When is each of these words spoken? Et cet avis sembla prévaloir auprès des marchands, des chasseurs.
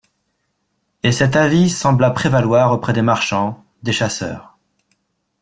Et 1.03 1.11
cet 1.11 1.35
avis 1.35 1.69
sembla 1.69 2.09
prévaloir 2.09 2.71
auprès 2.71 2.91
des 2.91 3.03
marchands, 3.03 3.63
des 3.83 3.93
chasseurs. 3.93 4.57